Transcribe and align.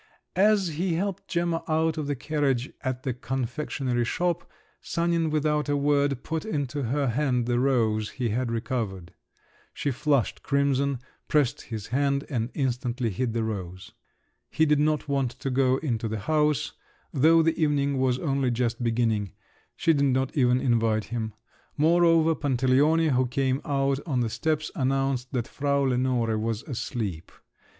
As 0.35 0.69
he 0.69 0.95
helped 0.95 1.27
Gemma 1.27 1.63
out 1.67 1.95
of 1.95 2.07
the 2.07 2.15
carriage 2.15 2.73
at 2.83 3.03
the 3.03 3.13
confectionery 3.13 4.03
shop, 4.03 4.49
Sanin 4.81 5.29
without 5.29 5.69
a 5.69 5.77
word 5.77 6.23
put 6.23 6.43
into 6.43 6.81
her 6.85 7.05
hand 7.09 7.45
the 7.45 7.59
rose 7.59 8.09
he 8.09 8.29
had 8.29 8.51
recovered. 8.51 9.13
She 9.75 9.91
flushed 9.91 10.41
crimson, 10.41 11.01
pressed 11.27 11.61
his 11.61 11.85
hand, 11.89 12.25
and 12.31 12.49
instantly 12.55 13.11
hid 13.11 13.33
the 13.33 13.43
rose. 13.43 13.91
He 14.49 14.65
did 14.65 14.79
not 14.79 15.07
want 15.07 15.33
to 15.39 15.51
go 15.51 15.77
into 15.77 16.07
the 16.07 16.21
house, 16.21 16.71
though 17.13 17.43
the 17.43 17.61
evening 17.61 17.99
was 17.99 18.17
only 18.17 18.49
just 18.49 18.81
beginning. 18.81 19.33
She 19.75 19.93
did 19.93 20.05
not 20.05 20.35
even 20.35 20.59
invite 20.59 21.05
him. 21.13 21.35
Moreover 21.77 22.33
Pantaleone, 22.33 23.09
who 23.11 23.27
came 23.27 23.61
out 23.63 23.99
on 24.07 24.21
the 24.21 24.29
steps, 24.31 24.71
announced 24.73 25.31
that 25.33 25.47
Frau 25.47 25.83
Lenore 25.83 26.39
was 26.39 26.63
asleep. 26.63 27.31